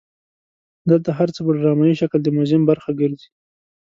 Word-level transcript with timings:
دلته 0.89 1.09
هر 1.17 1.29
څه 1.35 1.39
په 1.45 1.51
ډرامایي 1.57 1.95
شکل 2.01 2.19
د 2.23 2.27
موزیم 2.35 2.61
برخه 2.71 2.91
ګرځي. 3.01 3.29